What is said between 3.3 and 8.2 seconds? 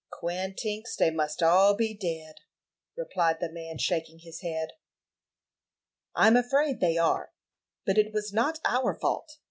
the man, shaking his head. "I'm afraid they are; but it